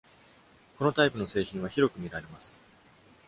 [0.79, 2.59] このタイプの製品は広く見られます。